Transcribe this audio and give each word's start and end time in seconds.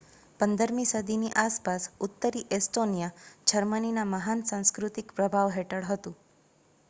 15 0.39 0.75
મી 0.75 0.85
સદીની 0.91 1.33
આસપાસ, 1.41 1.85
ઉત્તરી 2.01 2.41
એસ્ટોનીયા 2.57 3.19
જર્મનીના 3.51 4.07
મહાન 4.11 4.43
સાંસ્કૃતિક 4.47 5.13
પ્રભાવ 5.19 5.53
હેઠળ 5.57 5.89
હતું 5.91 6.17